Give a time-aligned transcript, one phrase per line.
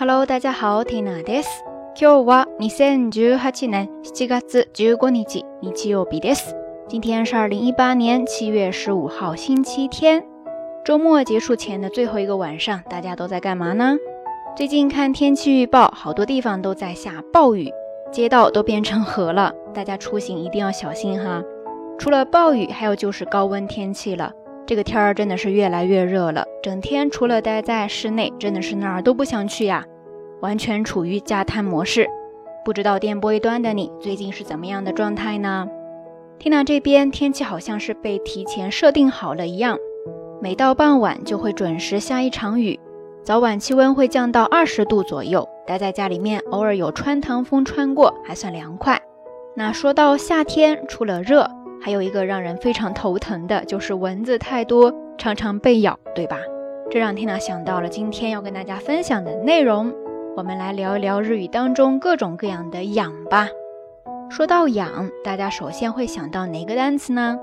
[0.00, 1.48] Hello 大家 h Tina です。
[2.00, 6.54] 今日は二千十八年七月十五日日曜日です。
[6.88, 10.24] 今天是二零一八年七月十五号星期天。
[10.84, 13.96] 周末结束前的最后一个晚上，大家都在干嘛呢？
[14.56, 17.68] 最近看天气预报，好多地方都在下暴雨，
[18.12, 19.52] 街道都变成河了。
[19.74, 21.42] 大家出行一定要小心哈。
[21.98, 24.30] 除了暴雨，还有就是高温天气了。
[24.68, 29.82] 这个天儿真的是越来越热了，整天除了待在室内，真的是哪儿都不想去呀，
[30.42, 32.06] 完全处于加碳模式。
[32.66, 35.66] 不知道电波一端的你最近是怎么样的状态呢？
[36.38, 39.78] 听到这边天气好像是被提前设定好了一样，
[40.42, 42.78] 每到傍晚就会准时下一场雨，
[43.22, 49.00] 早晚气温会降到二十度左右，待在家里面，偶尔有穿堂风穿过，还算凉快。
[49.56, 51.50] 那说到夏天，除了热。
[51.80, 56.38] 还有一个让人非常头疼的，就是蚊子太多，常常被咬，对吧？
[56.90, 59.92] 这让缇娜想到了今天要跟大家分享的内容，
[60.36, 63.48] 我们来聊一聊日语当中各种各样的“痒”吧。
[64.28, 67.38] 说到“痒”，大家首先会想到哪个单词呢？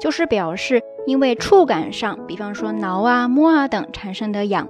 [0.00, 4.66] 就是表示因为触感上，比方说挠啊、摸啊等产生的痒，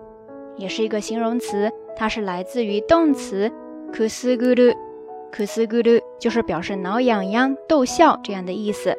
[0.57, 3.49] 也是一个形容词，它是来自于动词
[3.93, 8.93] “kusuguru”，kusuguru，就是表示挠痒痒、逗笑这样的意思。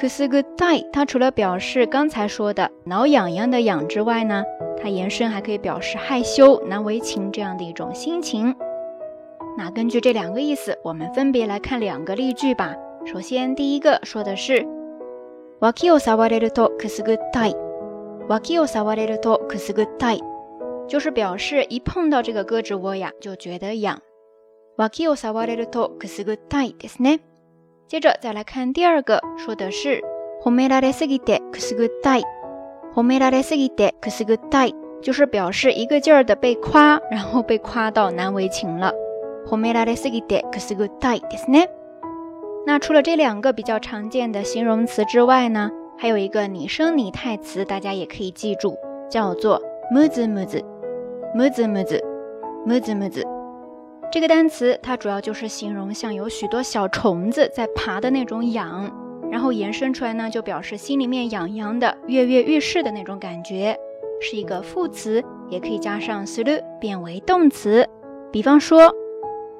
[0.00, 4.42] 可是个 i 它除了表示刚才说的挠痒痒的痒之外呢，
[4.82, 8.56] 它延伸还可以表示害羞、难为情这样的一种心情。
[9.58, 12.74] 那根据这两个意思，我们分别来看两个例句吧。
[13.04, 14.66] 首先，第一个说的是，
[15.60, 17.54] わきを触れると可すぐ痛い。
[18.26, 20.22] わきを触れると可すぐ痛い，
[20.88, 23.98] 就是表示一碰到这个胳肢窝呀，就觉得痒。
[24.78, 27.20] わきを触れると可すぐ痛いですね。
[27.90, 30.00] 接着再来看第二个，说的是
[30.40, 32.20] “红梅拉的斯基德克斯个带，
[32.94, 34.70] 红梅拉的斯基德克斯个带”，
[35.02, 38.92] 就是表示一个劲儿的被夸，然后被夸到难为情了。
[39.44, 41.66] “红梅拉的斯基德克斯个带的呢？”
[42.64, 45.68] 那除了这两个比较常见的形容词之外呢，
[45.98, 48.78] 还有一个拟声拟态词，大家也可以记住，
[49.10, 50.64] 叫做“穆兹穆兹，
[51.34, 52.00] 穆兹穆兹，
[52.64, 53.26] 穆兹穆兹”。
[54.10, 58.90] 这个单词它主要就是形容像有许多小虫子在爬的那种痒，
[59.30, 63.76] 然后延伸出来呢，就表示心里面痒痒的、跃跃欲试的那种感觉，
[64.20, 67.86] 是一个副词，也可以加上する变为动词。
[68.32, 68.92] 比方说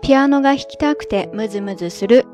[0.02, 2.24] ，p i a n o が弾きたくてムズムズする。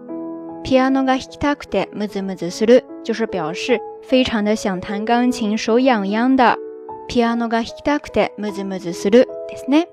[0.65, 6.59] piano が弾きたくてムズムズする就是表示非常的想弹钢琴、手痒痒的。
[7.09, 9.87] piano が弾きたくてムズムズするですね。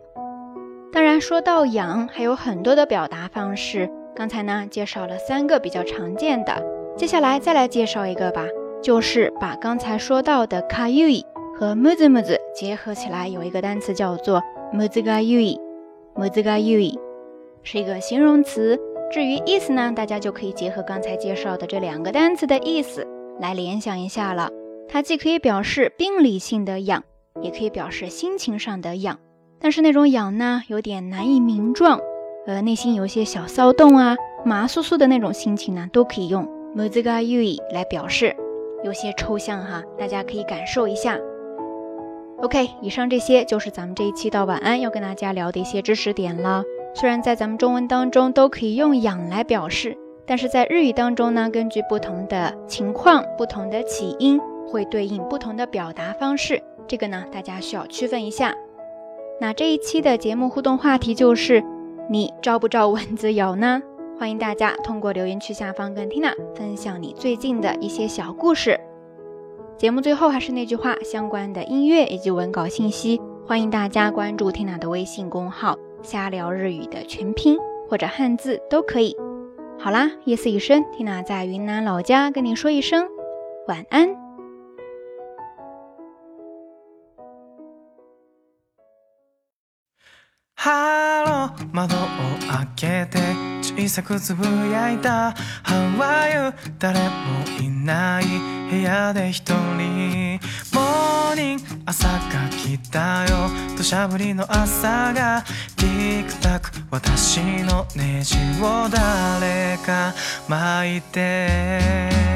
[1.19, 3.89] 说到痒，还有很多的表达方式。
[4.15, 6.63] 刚才呢，介绍了三个比较常见的，
[6.95, 8.45] 接下来再来介绍一个吧，
[8.81, 11.25] 就是把刚才说到的“卡 u 伊”
[11.57, 14.41] 和“木子木子”结合起来，有一个单词叫做
[14.71, 15.59] “木子 u z 伊”。
[16.15, 16.97] 木子卡 u 伊
[17.63, 18.77] 是一个形容词。
[19.11, 23.05] 至于意思呢，大家就可以结合刚才介绍的这两个单词的意思
[23.39, 24.49] 来联想一下了。
[24.89, 27.03] 它既可以表示病理性的痒，
[27.41, 29.19] 也可以表示心情上的痒。
[29.63, 31.97] 但是那种痒呢，有点难以名状，
[32.45, 34.13] 呃，内心有些小骚动啊，
[34.43, 36.43] 麻酥酥的那种心情呢，都可以用
[36.75, 38.35] m u z g a y u i 来表示，
[38.83, 41.17] 有些抽象哈，大家可以感受一下。
[42.41, 46.61] OK，以上这些就是咱们这一期到晚安要跟大家聊的一些知识点了。
[46.93, 54.37] 虽然在咱们中文当中都可以用痒来表示，但是在日语当中呢，根据不同的情况、不同的起因，
[54.67, 58.53] 会对应不同的表达方式，这个呢，大家需要区分一下。
[59.39, 61.63] 那这一期的节目互动话题就是，
[62.09, 63.81] 你招不招蚊子咬呢？
[64.19, 68.79] 欢迎大家通过留言区下方跟 Tina 分享你最近的一些小故事。
[69.75, 77.57] 节目最后还是那句话，相关的音乐以及文稿信息，欢迎大家关注 Tina 的微信公号“瞎聊日语”的全拼
[77.89, 79.15] 或者汉字都可以。
[79.79, 83.07] 好啦，夜色已深，Tina 在云南老家跟你说一声
[83.67, 84.22] 晚安。
[90.55, 91.23] ハ
[91.55, 91.99] ロー窓を
[92.77, 93.19] 開けて
[93.61, 95.33] 小さくつぶやいた
[95.65, 97.05] How are you 誰も
[97.61, 98.25] いない
[98.71, 100.39] 部屋で一人
[100.73, 102.19] モーニング朝が
[102.51, 105.43] 来たよ土砂降りの朝が
[105.75, 110.13] ティクタク私のネジを誰か
[110.47, 112.32] 巻いて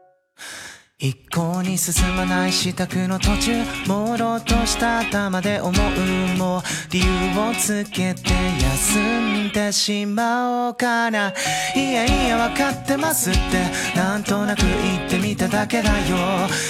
[0.97, 3.51] 一向に進まない支度の途中
[3.87, 8.29] 朦朧とした頭で思うも理由をつけて
[8.61, 11.33] 休んでしまおうかな
[11.75, 16.15] いやいや分かってますってなんとなく言ってみただけだよ